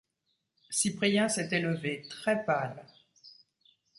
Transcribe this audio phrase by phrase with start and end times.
[0.71, 2.83] Cyprien s’était levé, très pâle.